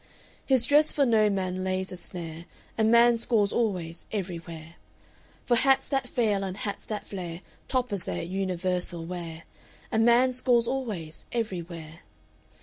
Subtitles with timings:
[0.47, 4.77] "His dress for no man lays a snare; A man scores always, everywhere.
[5.45, 9.43] For hats that fail and hats that flare; Toppers their universal wear;
[9.91, 11.99] A man scores always, everywhere.